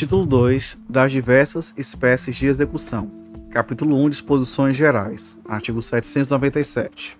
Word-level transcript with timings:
Título 0.00 0.24
2 0.24 0.78
das 0.88 1.12
diversas 1.12 1.74
espécies 1.76 2.34
de 2.34 2.46
execução. 2.46 3.10
Capítulo 3.50 4.02
1 4.02 4.08
Disposições 4.08 4.74
gerais. 4.74 5.38
Artigo 5.44 5.82
797. 5.82 7.18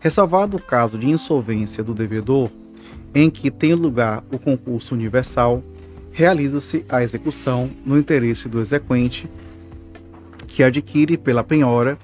Ressalvado 0.00 0.56
o 0.56 0.62
caso 0.62 0.96
de 0.96 1.06
insolvência 1.06 1.84
do 1.84 1.92
devedor, 1.92 2.50
em 3.14 3.28
que 3.28 3.50
tem 3.50 3.74
lugar 3.74 4.24
o 4.32 4.38
concurso 4.38 4.94
universal, 4.94 5.62
realiza-se 6.10 6.82
a 6.88 7.02
execução 7.02 7.68
no 7.84 7.98
interesse 7.98 8.48
do 8.48 8.58
exequente, 8.58 9.30
que 10.46 10.62
adquire 10.62 11.18
pela 11.18 11.44
penhora 11.44 11.98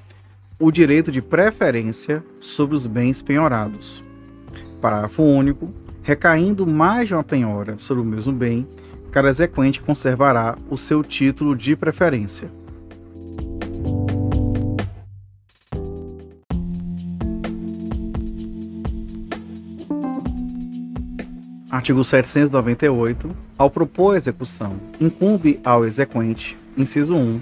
o 0.58 0.70
direito 0.70 1.10
de 1.10 1.22
preferência 1.22 2.22
sobre 2.38 2.76
os 2.76 2.86
bens 2.86 3.22
penhorados. 3.22 4.04
Parágrafo 4.82 5.22
único. 5.22 5.72
Recaindo 6.02 6.66
mais 6.66 7.08
de 7.08 7.14
uma 7.14 7.24
penhora 7.24 7.78
sobre 7.78 8.02
o 8.02 8.06
mesmo 8.06 8.34
bem, 8.34 8.68
cada 9.14 9.28
exequente 9.28 9.80
conservará 9.80 10.58
o 10.68 10.76
seu 10.76 11.04
título 11.04 11.54
de 11.54 11.76
preferência. 11.76 12.50
Artigo 21.70 22.04
798. 22.04 23.30
Ao 23.56 23.70
propor 23.70 24.14
a 24.14 24.16
execução, 24.16 24.80
incumbe 25.00 25.60
ao 25.64 25.84
exequente, 25.84 26.58
inciso 26.76 27.14
1, 27.14 27.40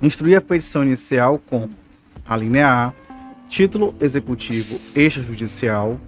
instruir 0.00 0.38
a 0.38 0.40
petição 0.40 0.82
inicial 0.82 1.38
com 1.38 1.68
a 2.26 2.34
linha 2.34 2.66
A, 2.66 2.92
título 3.46 3.94
executivo 4.00 4.80
extrajudicial, 4.96 6.00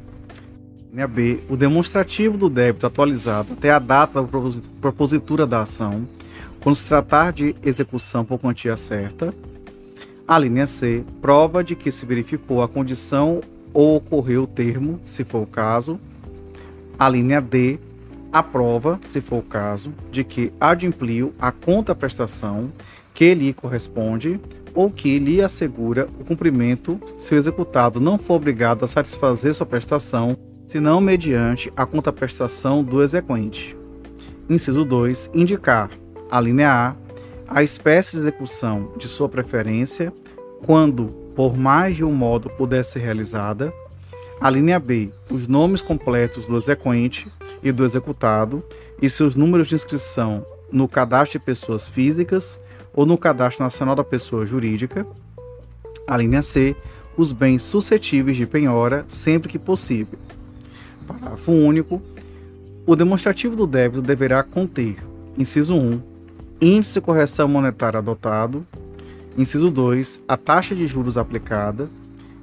linha 0.92 1.09
B, 1.09 1.41
o 1.48 1.56
demonstrativo 1.56 2.37
do 2.37 2.51
débito 2.51 2.87
atualizado 2.87 3.55
até 3.55 3.70
a 3.70 3.78
data 3.78 4.23
da 4.23 4.28
propositura 4.79 5.46
da 5.46 5.62
ação, 5.62 6.07
quando 6.60 6.76
se 6.76 6.87
tratar 6.87 7.32
de 7.32 7.57
execução 7.62 8.26
por 8.26 8.38
quantia 8.38 8.76
certa. 8.76 9.35
A 10.29 10.38
linha 10.38 10.66
C, 10.66 11.02
prova 11.23 11.65
de 11.65 11.74
que 11.74 11.90
se 11.90 12.04
verificou 12.04 12.63
a 12.63 12.68
condição 12.68 13.40
ou 13.73 13.96
ocorreu 13.96 14.43
o 14.43 14.46
termo, 14.46 15.01
se 15.02 15.24
for 15.24 15.43
o 15.43 15.46
caso, 15.46 15.98
a 16.98 17.09
linha 17.09 17.40
D 17.40 17.79
aprova, 18.30 18.98
se 19.01 19.23
for 19.23 19.38
o 19.38 19.43
caso, 19.43 19.95
de 20.10 20.23
que 20.23 20.52
adimpliu 20.60 21.32
a 21.40 21.51
contraprestação 21.51 22.70
que 23.15 23.35
lhe 23.35 23.54
corresponde 23.54 24.38
ou 24.74 24.90
que 24.90 25.18
lhe 25.18 25.40
assegura 25.40 26.07
o 26.20 26.24
cumprimento 26.24 27.01
se 27.16 27.35
o 27.35 27.38
executado 27.38 27.98
não 27.98 28.18
for 28.18 28.35
obrigado 28.35 28.85
a 28.85 28.88
satisfazer 28.88 29.54
sua 29.54 29.66
prestação, 29.66 30.37
senão 30.66 31.01
mediante 31.01 31.73
a 31.77 31.85
contraprestação 31.85 32.82
do 32.82 33.02
exequente. 33.02 33.77
Inciso 34.49 34.85
2. 34.85 35.30
Indicar, 35.35 35.91
a 36.30 36.41
linha 36.41 36.71
A, 36.71 36.96
a 37.46 37.63
espécie 37.63 38.13
de 38.13 38.19
execução 38.19 38.93
de 38.96 39.09
sua 39.09 39.29
preferência, 39.29 40.13
quando 40.63 41.07
por 41.35 41.57
mais 41.57 41.96
de 41.96 42.04
um 42.04 42.13
modo 42.13 42.51
puder 42.51 42.85
ser 42.85 43.01
realizada, 43.01 43.73
a 44.41 44.51
linha 44.51 44.79
B, 44.80 45.13
os 45.30 45.46
nomes 45.46 45.82
completos 45.82 46.46
do 46.46 46.57
exequente 46.57 47.30
e 47.63 47.71
do 47.71 47.85
executado 47.85 48.63
e 49.01 49.09
seus 49.09 49.37
números 49.37 49.69
de 49.69 49.74
inscrição 49.74 50.45
no 50.71 50.88
cadastro 50.88 51.38
de 51.38 51.45
pessoas 51.45 51.87
físicas 51.87 52.59
ou 52.93 53.07
no 53.07 53.16
cadastro 53.16 53.65
nacional 53.65 53.95
da 53.95 54.04
pessoa 54.04 54.45
jurídica. 54.45 55.07
A 56.07 56.16
linha 56.16 56.43
C, 56.43 56.74
os 57.16 57.30
bens 57.30 57.63
suscetíveis 57.63 58.37
de 58.37 58.47
penhora 58.47 59.04
sempre 59.07 59.49
que 59.49 59.59
possível. 59.59 60.19
Parágrafo 61.02 61.52
único. 61.52 62.00
O 62.86 62.96
demonstrativo 62.96 63.54
do 63.54 63.66
débito 63.66 64.03
deverá 64.03 64.42
conter: 64.42 64.97
inciso 65.38 65.75
1, 65.75 66.00
índice 66.60 66.94
de 66.94 67.00
correção 67.00 67.48
monetária 67.48 67.98
adotado, 67.98 68.66
inciso 69.36 69.70
2, 69.70 70.22
a 70.26 70.36
taxa 70.36 70.74
de 70.74 70.86
juros 70.86 71.16
aplicada, 71.16 71.88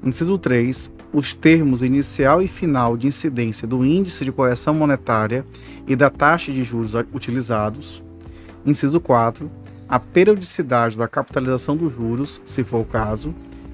inciso 0.04 0.38
3, 0.38 0.92
os 1.12 1.34
termos 1.34 1.82
inicial 1.82 2.42
e 2.42 2.48
final 2.48 2.96
de 2.96 3.08
incidência 3.08 3.68
do 3.68 3.84
índice 3.84 4.24
de 4.24 4.32
correção 4.32 4.74
monetária 4.74 5.46
e 5.88 5.96
da 5.96 6.10
taxa 6.10 6.52
de 6.52 6.64
juros 6.64 6.94
utilizados. 7.14 8.04
Inciso 8.66 9.00
4. 9.00 9.50
A 9.88 10.00
periodicidade 10.00 10.98
da 10.98 11.08
capitalização 11.08 11.76
dos 11.76 11.94
juros, 11.94 12.42
se 12.46 12.64
for 12.64 12.82
o 12.82 12.86
caso. 12.86 13.34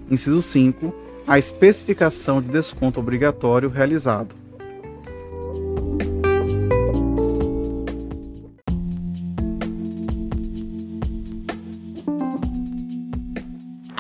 Inciso 0.09 0.41
5. 0.41 0.93
A 1.27 1.37
especificação 1.37 2.41
de 2.41 2.47
desconto 2.47 2.99
obrigatório 2.99 3.69
realizado. 3.69 4.35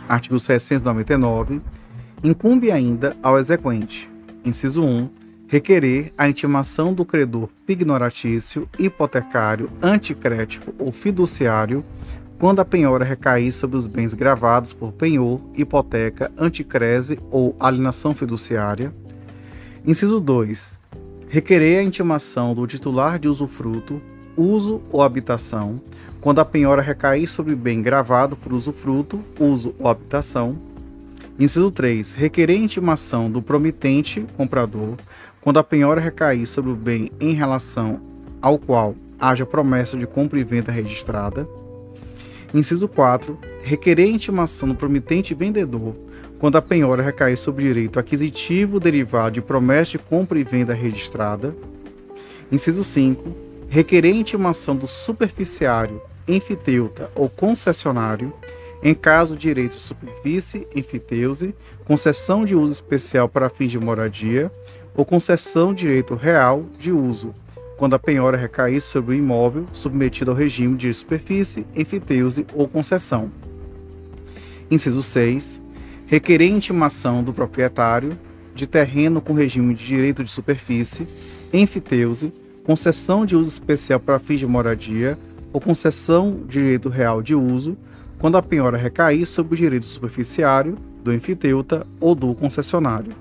Artigo 0.07 0.39
799 0.39 1.61
Incumbe 2.23 2.71
ainda 2.71 3.15
ao 3.21 3.37
exequente, 3.37 4.09
inciso 4.43 4.83
1, 4.83 5.09
requerer 5.47 6.11
a 6.17 6.27
intimação 6.27 6.93
do 6.93 7.05
credor 7.05 7.49
pignoratício, 7.65 8.67
hipotecário, 8.79 9.69
anticrético 9.81 10.73
ou 10.79 10.91
fiduciário 10.91 11.83
quando 12.37 12.59
a 12.59 12.65
penhora 12.65 13.05
recair 13.05 13.51
sobre 13.51 13.77
os 13.77 13.87
bens 13.87 14.13
gravados 14.13 14.73
por 14.73 14.91
penhor, 14.91 15.39
hipoteca, 15.55 16.31
anticrese 16.37 17.19
ou 17.31 17.55
alienação 17.59 18.13
fiduciária. 18.13 18.93
Inciso 19.85 20.19
2. 20.19 20.79
Requerer 21.29 21.79
a 21.79 21.83
intimação 21.83 22.53
do 22.53 22.67
titular 22.67 23.19
de 23.19 23.27
usufruto, 23.27 24.01
uso 24.35 24.81
ou 24.91 25.01
habitação, 25.01 25.81
quando 26.25 26.39
a 26.39 26.45
penhora 26.45 26.81
recair 26.81 27.27
sobre 27.27 27.55
bem 27.55 27.83
gravado 27.83 28.35
por 28.35 28.51
usufruto, 28.51 29.23
uso 29.39 29.75
ou 29.77 29.87
habitação. 29.87 30.57
Inciso 31.39 31.69
3. 31.69 32.13
Requerer 32.13 32.57
intimação 32.57 33.29
do 33.29 33.43
promitente 33.43 34.25
comprador 34.35 34.97
quando 35.39 35.59
a 35.59 35.63
penhora 35.63 36.01
recair 36.01 36.47
sobre 36.47 36.71
o 36.71 36.75
bem 36.75 37.11
em 37.19 37.33
relação 37.33 38.01
ao 38.41 38.57
qual 38.57 38.95
haja 39.19 39.45
promessa 39.45 39.95
de 39.95 40.07
compra 40.07 40.39
e 40.39 40.43
venda 40.43 40.71
registrada. 40.71 41.47
Inciso 42.51 42.87
4. 42.87 43.37
Requerer 43.61 44.09
intimação 44.09 44.69
do 44.69 44.73
promitente 44.73 45.35
vendedor 45.35 45.95
quando 46.39 46.55
a 46.55 46.61
penhora 46.61 47.03
recair 47.03 47.37
sobre 47.37 47.65
direito 47.65 47.99
aquisitivo 47.99 48.79
derivado 48.79 49.35
de 49.35 49.41
promessa 49.43 49.91
de 49.91 49.99
compra 49.99 50.39
e 50.39 50.43
venda 50.43 50.73
registrada. 50.73 51.55
Inciso 52.51 52.83
5. 52.83 53.29
Requerer 53.69 54.15
intimação 54.15 54.75
do 54.75 54.87
superficiário, 54.87 56.01
enfiteuta 56.27 57.09
ou 57.15 57.29
concessionário 57.29 58.33
em 58.85 58.93
caso 58.93 59.33
de 59.35 59.41
direito 59.41 59.77
de 59.77 59.81
superfície, 59.81 60.67
enfiteuse, 60.75 61.55
concessão 61.85 62.45
de 62.45 62.55
uso 62.55 62.71
especial 62.71 63.27
para 63.27 63.49
fins 63.49 63.71
de 63.71 63.79
moradia 63.79 64.51
ou 64.95 65.03
concessão 65.03 65.73
de 65.73 65.81
direito 65.81 66.13
real 66.13 66.63
de 66.77 66.91
uso, 66.91 67.33
quando 67.77 67.95
a 67.95 67.99
penhora 67.99 68.37
recair 68.37 68.79
sobre 68.79 69.15
o 69.15 69.17
imóvel 69.17 69.67
submetido 69.73 70.29
ao 70.29 70.37
regime 70.37 70.77
de 70.77 70.93
superfície, 70.93 71.65
enfiteuse 71.75 72.45
ou 72.53 72.67
concessão. 72.67 73.31
Inciso 74.69 75.01
6. 75.01 75.63
Requerer 76.05 76.51
intimação 76.51 77.23
do 77.23 77.33
proprietário 77.33 78.17
de 78.53 78.67
terreno 78.67 79.19
com 79.19 79.33
regime 79.33 79.73
de 79.73 79.83
direito 79.83 80.23
de 80.23 80.31
superfície, 80.31 81.07
enfiteuse, 81.51 82.31
concessão 82.63 83.25
de 83.25 83.35
uso 83.35 83.49
especial 83.49 83.99
para 83.99 84.19
fins 84.19 84.39
de 84.39 84.47
moradia 84.47 85.17
ou 85.55 85.61
concessão 85.61 86.35
de 86.35 86.59
direito 86.59 86.89
real 86.89 87.21
de 87.21 87.33
uso, 87.33 87.77
quando 88.19 88.37
a 88.37 88.41
penhora 88.41 88.77
recair 88.77 89.25
sobre 89.25 89.53
o 89.53 89.57
direito 89.57 89.85
superficiário, 89.85 90.77
do 91.01 91.13
enfiteuta 91.13 91.87
ou 91.97 92.13
do 92.13 92.35
concessionário. 92.35 93.13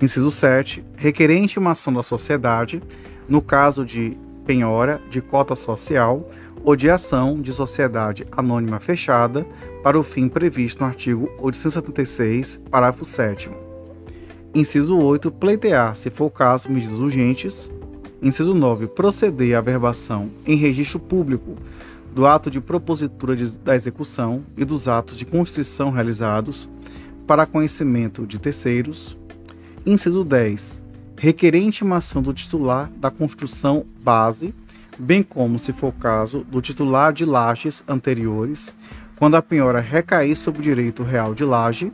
Inciso 0.00 0.30
7. 0.30 0.84
Requerer 0.94 1.36
intimação 1.36 1.92
da 1.92 2.04
sociedade, 2.04 2.80
no 3.28 3.42
caso 3.42 3.84
de 3.84 4.16
penhora 4.46 5.00
de 5.10 5.20
cota 5.20 5.56
social 5.56 6.30
ou 6.62 6.76
de 6.76 6.88
ação 6.88 7.40
de 7.42 7.52
sociedade 7.52 8.24
anônima 8.30 8.78
fechada, 8.78 9.44
para 9.82 9.98
o 9.98 10.04
fim 10.04 10.28
previsto 10.28 10.80
no 10.80 10.86
artigo 10.86 11.28
876, 11.40 12.62
parágrafo 12.70 13.04
7. 13.04 13.50
Inciso 14.54 14.96
8. 14.96 15.32
Pleitear, 15.32 15.96
se 15.96 16.08
for 16.08 16.26
o 16.26 16.30
caso, 16.30 16.70
medidas 16.70 17.00
urgentes. 17.00 17.68
Inciso 18.24 18.54
9. 18.54 18.86
Proceder 18.86 19.54
à 19.54 19.60
verbação 19.60 20.30
em 20.46 20.56
registro 20.56 20.98
público 20.98 21.58
do 22.14 22.26
ato 22.26 22.50
de 22.50 22.58
propositura 22.58 23.36
de, 23.36 23.58
da 23.58 23.76
execução 23.76 24.42
e 24.56 24.64
dos 24.64 24.88
atos 24.88 25.18
de 25.18 25.26
constrição 25.26 25.90
realizados 25.90 26.66
para 27.26 27.44
conhecimento 27.44 28.26
de 28.26 28.38
terceiros. 28.38 29.14
Inciso 29.84 30.24
10. 30.24 30.86
Requerer 31.18 31.62
intimação 31.62 32.22
do 32.22 32.32
titular 32.32 32.90
da 32.96 33.10
construção 33.10 33.84
base, 34.02 34.54
bem 34.98 35.22
como, 35.22 35.58
se 35.58 35.74
for 35.74 35.88
o 35.88 35.92
caso, 35.92 36.46
do 36.50 36.62
titular 36.62 37.12
de 37.12 37.26
lajes 37.26 37.84
anteriores, 37.86 38.72
quando 39.16 39.34
a 39.34 39.42
penhora 39.42 39.80
recair 39.80 40.34
sobre 40.34 40.60
o 40.60 40.64
direito 40.64 41.02
real 41.02 41.34
de 41.34 41.44
laje. 41.44 41.92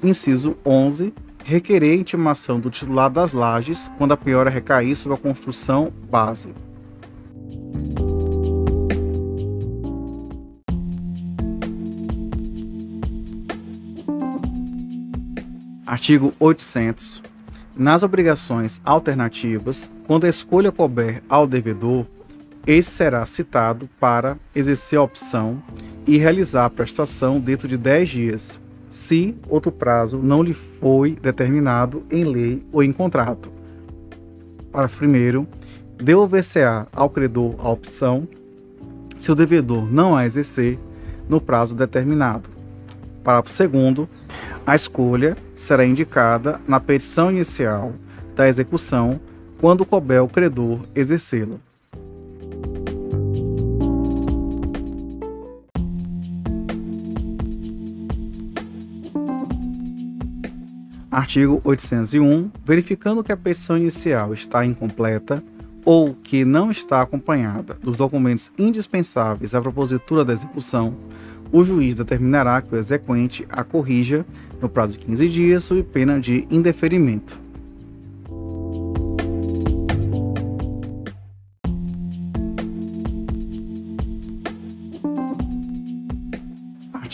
Inciso 0.00 0.56
11 0.64 1.12
requerer 1.44 1.94
intimação 1.94 2.58
do 2.58 2.70
titular 2.70 3.10
das 3.10 3.34
lajes 3.34 3.90
quando 3.98 4.12
a 4.12 4.16
piora 4.16 4.48
recair 4.48 4.96
sobre 4.96 5.18
a 5.18 5.20
construção 5.20 5.92
base. 6.10 6.54
Artigo 15.86 16.34
800. 16.40 17.22
Nas 17.76 18.02
obrigações 18.02 18.80
alternativas, 18.84 19.90
quando 20.06 20.24
a 20.24 20.28
escolha 20.28 20.72
couber 20.72 21.22
ao 21.28 21.46
devedor, 21.46 22.06
esse 22.66 22.90
será 22.90 23.24
citado 23.26 23.88
para 24.00 24.38
exercer 24.54 24.98
a 24.98 25.02
opção 25.02 25.62
e 26.06 26.16
realizar 26.16 26.64
a 26.64 26.70
prestação 26.70 27.38
dentro 27.38 27.68
de 27.68 27.76
10 27.76 28.08
dias, 28.08 28.60
se 28.94 29.34
outro 29.48 29.72
prazo 29.72 30.18
não 30.18 30.40
lhe 30.40 30.54
foi 30.54 31.18
determinado 31.20 32.04
em 32.08 32.22
lei 32.22 32.64
ou 32.70 32.80
em 32.80 32.92
contrato. 32.92 33.50
Parágrafo 34.70 34.98
primeiro, 34.98 35.48
devolver-se-á 36.00 36.86
ao 36.92 37.10
credor 37.10 37.56
a 37.58 37.68
opção 37.70 38.28
se 39.18 39.32
o 39.32 39.34
devedor 39.34 39.92
não 39.92 40.16
a 40.16 40.24
exercer 40.24 40.78
no 41.28 41.40
prazo 41.40 41.74
determinado. 41.74 42.48
Parágrafo 43.24 43.50
segundo, 43.50 44.08
a 44.64 44.76
escolha 44.76 45.36
será 45.56 45.84
indicada 45.84 46.60
na 46.68 46.78
petição 46.78 47.32
inicial 47.32 47.92
da 48.36 48.48
execução 48.48 49.18
quando 49.60 49.84
couber 49.84 50.22
o 50.22 50.28
credor 50.28 50.78
exercê-la. 50.94 51.56
Artigo 61.14 61.60
801. 61.62 62.50
Verificando 62.64 63.22
que 63.22 63.30
a 63.30 63.36
petição 63.36 63.76
inicial 63.76 64.34
está 64.34 64.66
incompleta 64.66 65.40
ou 65.84 66.12
que 66.12 66.44
não 66.44 66.72
está 66.72 67.00
acompanhada 67.02 67.74
dos 67.74 67.96
documentos 67.96 68.50
indispensáveis 68.58 69.54
à 69.54 69.62
propositura 69.62 70.24
da 70.24 70.32
execução, 70.32 70.96
o 71.52 71.62
juiz 71.62 71.94
determinará 71.94 72.60
que 72.60 72.74
o 72.74 72.78
exequente 72.78 73.46
a 73.48 73.62
corrija 73.62 74.26
no 74.60 74.68
prazo 74.68 74.94
de 74.94 74.98
15 74.98 75.28
dias 75.28 75.62
sob 75.62 75.84
pena 75.84 76.18
de 76.18 76.48
indeferimento. 76.50 77.43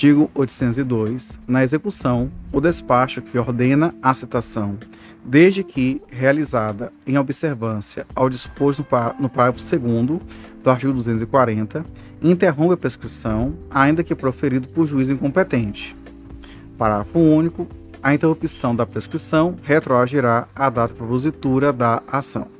Artigo 0.00 0.30
802. 0.34 1.38
Na 1.46 1.62
execução, 1.62 2.30
o 2.50 2.58
despacho 2.58 3.20
que 3.20 3.38
ordena 3.38 3.94
a 4.00 4.14
citação, 4.14 4.78
desde 5.22 5.62
que 5.62 6.00
realizada 6.10 6.90
em 7.06 7.18
observância 7.18 8.06
ao 8.14 8.30
disposto 8.30 8.82
no 9.18 9.28
parágrafo 9.28 9.60
2 9.78 10.22
do 10.62 10.70
artigo 10.70 10.94
240, 10.94 11.84
interrompe 12.22 12.72
a 12.72 12.78
prescrição, 12.78 13.52
ainda 13.70 14.02
que 14.02 14.14
proferido 14.14 14.68
por 14.68 14.86
juiz 14.86 15.10
incompetente. 15.10 15.94
Parágrafo 16.78 17.18
único. 17.18 17.68
A 18.02 18.14
interrupção 18.14 18.74
da 18.74 18.86
prescrição 18.86 19.56
retroagirá 19.62 20.48
à 20.56 20.70
data 20.70 20.94
propositura 20.94 21.74
da 21.74 22.02
ação. 22.10 22.59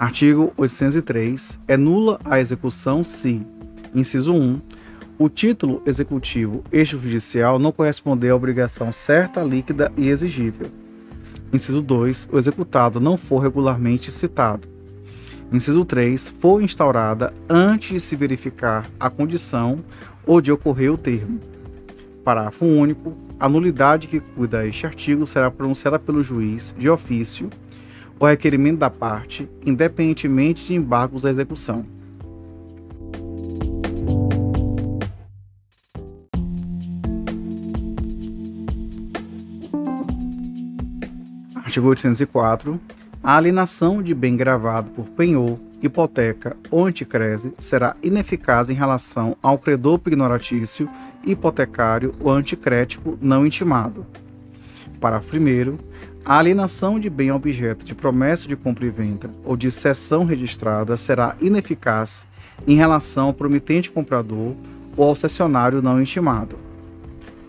Artigo 0.00 0.50
803. 0.56 1.60
É 1.68 1.76
nula 1.76 2.18
a 2.24 2.40
execução 2.40 3.04
se, 3.04 3.46
inciso 3.94 4.32
1, 4.32 4.58
o 5.18 5.28
título 5.28 5.82
executivo 5.84 6.64
extrajudicial 6.72 7.58
não 7.58 7.70
corresponder 7.70 8.30
à 8.30 8.34
obrigação 8.34 8.90
certa, 8.94 9.42
líquida 9.42 9.92
e 9.98 10.08
exigível. 10.08 10.70
Inciso 11.52 11.82
2. 11.82 12.30
O 12.32 12.38
executado 12.38 12.98
não 12.98 13.18
for 13.18 13.40
regularmente 13.40 14.10
citado. 14.10 14.66
Inciso 15.52 15.84
3. 15.84 16.30
For 16.30 16.62
instaurada 16.62 17.34
antes 17.46 17.90
de 17.90 18.00
se 18.00 18.16
verificar 18.16 18.88
a 18.98 19.10
condição 19.10 19.84
ou 20.24 20.40
de 20.40 20.50
ocorrer 20.50 20.90
o 20.90 20.96
termo. 20.96 21.38
Parágrafo 22.24 22.64
único. 22.64 23.14
A 23.38 23.50
nulidade 23.50 24.08
que 24.08 24.20
cuida 24.20 24.66
este 24.66 24.86
artigo 24.86 25.26
será 25.26 25.50
pronunciada 25.50 25.98
pelo 25.98 26.22
juiz 26.22 26.74
de 26.78 26.88
ofício 26.88 27.50
o 28.20 28.26
requerimento 28.26 28.78
da 28.78 28.90
parte, 28.90 29.48
independentemente 29.64 30.66
de 30.66 30.74
embargos 30.74 31.24
à 31.24 31.30
execução. 31.30 31.86
Artigo 41.54 41.88
804. 41.88 42.78
A 43.22 43.36
alienação 43.36 44.02
de 44.02 44.14
bem 44.14 44.36
gravado 44.36 44.90
por 44.90 45.08
penhor, 45.10 45.58
hipoteca 45.82 46.56
ou 46.70 46.84
anticrese 46.84 47.54
será 47.58 47.96
ineficaz 48.02 48.68
em 48.68 48.74
relação 48.74 49.34
ao 49.42 49.56
credor 49.56 49.98
pignoratício, 49.98 50.90
hipotecário 51.24 52.14
ou 52.20 52.32
anticrético 52.32 53.18
não 53.20 53.46
intimado. 53.46 54.04
Parágrafo 55.00 55.36
1 55.36 55.78
a 56.24 56.38
alienação 56.38 57.00
de 57.00 57.08
bem 57.08 57.32
objeto 57.32 57.84
de 57.84 57.94
promessa 57.94 58.46
de 58.46 58.54
compra 58.54 58.86
e 58.86 58.90
venda 58.90 59.30
ou 59.44 59.56
de 59.56 59.70
cessão 59.70 60.24
registrada 60.24 60.96
será 60.96 61.34
ineficaz 61.40 62.26
em 62.66 62.76
relação 62.76 63.28
ao 63.28 63.34
promitente 63.34 63.90
comprador 63.90 64.54
ou 64.96 65.08
ao 65.08 65.16
cessionário 65.16 65.80
não 65.80 66.00
intimado. 66.00 66.58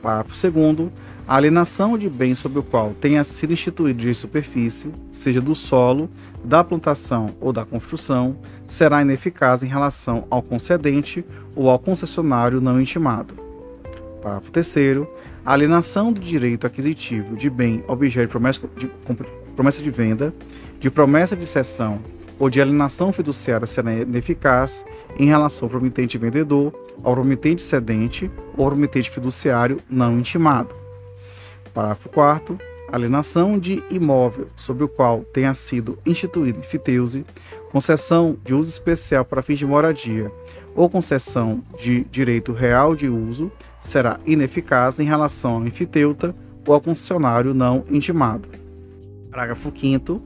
Parágrafo 0.02 0.52
2 0.52 0.90
a 1.28 1.36
alienação 1.36 1.98
de 1.98 2.10
bem 2.10 2.36
sobre 2.36 2.60
o 2.60 2.64
qual 2.64 2.94
tenha 3.00 3.24
sido 3.24 3.54
instituído 3.54 4.02
de 4.02 4.14
superfície, 4.14 4.92
seja 5.12 5.40
do 5.40 5.56
solo, 5.56 6.10
da 6.44 6.64
plantação 6.64 7.30
ou 7.40 7.54
da 7.54 7.64
construção, 7.64 8.36
será 8.68 9.02
ineficaz 9.02 9.64
em 9.64 9.68
relação 9.68 10.26
ao 10.30 10.42
concedente 10.42 11.24
ou 11.56 11.70
ao 11.70 11.80
concessionário 11.80 12.60
não 12.60 12.82
intimado. 12.82 13.36
Parágrafo 14.22 14.52
3 14.52 15.08
a 15.46 15.54
alienação 15.54 16.12
do 16.12 16.20
direito 16.20 16.68
aquisitivo 16.68 17.36
de 17.36 17.50
bem 17.50 17.84
objeto 17.88 18.26
de 18.26 18.32
promessa 18.32 18.70
de, 18.78 18.92
promessa 19.56 19.84
de 19.84 19.90
venda, 19.90 20.34
de 20.80 20.90
promessa 20.90 21.36
de 21.36 21.46
cessão 21.46 22.00
ou 22.40 22.50
de 22.50 22.62
alienação 22.62 23.12
fiduciária 23.14 23.68
será 23.68 23.94
ineficaz 23.94 24.86
em 25.18 25.26
relação 25.26 25.68
ao 25.68 25.70
promitente 25.70 26.18
vendedor, 26.18 26.74
ao 27.04 27.14
promitente 27.14 27.62
cedente 27.62 28.32
ou 28.58 28.66
ao 28.66 28.72
promitente 28.72 29.10
fiduciário 29.10 29.80
não 29.90 30.18
intimado. 30.18 30.74
Parágrafo 31.74 32.10
4 32.10 32.72
alienação 32.92 33.58
de 33.58 33.82
imóvel 33.90 34.48
sobre 34.56 34.84
o 34.84 34.90
qual 34.90 35.24
tenha 35.24 35.54
sido 35.54 35.98
instituído 36.06 36.60
enfiteuse, 36.60 37.26
concessão 37.72 38.38
de 38.44 38.54
uso 38.54 38.70
especial 38.70 39.24
para 39.24 39.42
fins 39.42 39.58
de 39.58 39.66
moradia 39.66 40.30
ou 40.76 40.90
concessão 40.90 41.64
de 41.80 42.04
direito 42.06 42.52
real 42.52 42.96
de 42.96 43.08
uso 43.08 43.50
será 43.80 44.20
ineficaz 44.26 45.00
em 45.00 45.06
relação 45.06 45.54
ao 45.54 45.66
enfiteuta 45.66 46.36
ou 46.68 46.74
ao 46.74 46.82
concessionário 46.82 47.54
não 47.54 47.86
intimado. 47.90 48.50
Parágrafo 49.32 49.72
5 49.74 50.22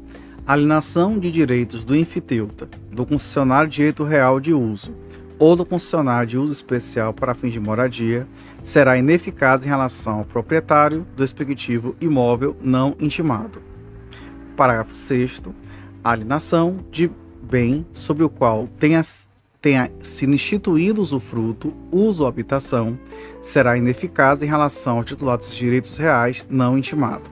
a 0.48 0.54
alienação 0.54 1.18
de 1.18 1.32
direitos 1.32 1.84
do 1.84 1.96
enfiteuta, 1.96 2.68
do 2.92 3.04
concessionário 3.04 3.70
de 3.70 3.78
direito 3.78 4.04
real 4.04 4.40
de 4.40 4.54
uso 4.54 4.94
ou 5.38 5.56
do 5.56 5.66
concessionário 5.66 6.28
de 6.28 6.38
uso 6.38 6.52
especial 6.52 7.14
para 7.14 7.34
fins 7.34 7.52
de 7.52 7.60
moradia 7.60 8.28
será 8.64 8.98
ineficaz 8.98 9.66
em 9.66 9.70
relação 9.70 10.20
ao 10.20 10.26
proprietário 10.26 11.06
do 11.16 11.22
respectivo 11.22 11.96
imóvel 12.02 12.56
não 12.64 12.96
intimado. 13.00 13.62
Parágrafo 14.56 14.96
6 14.96 15.42
a 16.04 16.12
alienação 16.12 16.78
de 16.92 17.10
bem 17.46 17.86
sobre 17.94 18.24
o 18.24 18.30
qual 18.30 18.68
tenha 18.78 19.02
tenha 19.62 19.90
sido 20.04 20.32
instituído 20.32 21.02
usufruto, 21.02 21.74
uso 21.92 22.22
ou 22.22 22.30
habitação, 22.30 23.00
será 23.42 23.76
ineficaz 23.76 24.44
em 24.44 24.46
relação 24.46 24.98
ao 24.98 25.04
titular 25.04 25.40
dos 25.40 25.56
direitos 25.56 25.98
reais 25.98 26.46
não 26.48 26.78
intimado. 26.78 27.24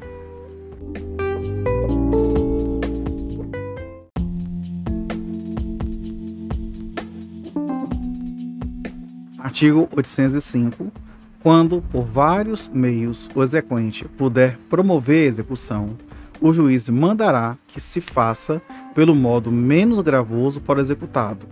Artigo 9.38 9.88
805. 9.96 10.92
Quando, 11.40 11.84
por 11.84 12.04
vários 12.04 12.68
meios, 12.68 13.30
o 13.36 13.44
exequente 13.44 14.06
puder 14.06 14.58
promover 14.68 15.26
a 15.26 15.28
execução, 15.28 15.96
o 16.42 16.52
juiz 16.52 16.90
mandará 16.90 17.56
que 17.68 17.80
se 17.80 18.02
faça 18.02 18.60
pelo 18.94 19.16
modo 19.16 19.52
menos 19.52 20.02
gravoso 20.02 20.62
para 20.62 20.80
o 20.80 20.82
executado, 20.82 21.48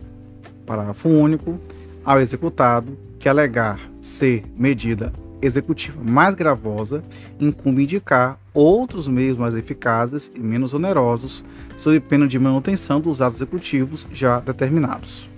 Parágrafo 0.65 1.09
único. 1.09 1.59
Ao 2.03 2.19
executado 2.19 2.97
que 3.19 3.29
alegar 3.29 3.79
ser 4.01 4.43
medida 4.57 5.13
executiva 5.41 5.99
mais 6.03 6.35
gravosa, 6.35 7.03
incumbe 7.39 7.83
indicar 7.83 8.39
outros 8.53 9.07
meios 9.07 9.37
mais 9.37 9.55
eficazes 9.55 10.31
e 10.35 10.39
menos 10.39 10.73
onerosos, 10.73 11.43
sob 11.77 11.99
pena 11.99 12.27
de 12.27 12.37
manutenção 12.37 13.01
dos 13.01 13.21
atos 13.21 13.37
executivos 13.37 14.07
já 14.11 14.39
determinados. 14.39 15.30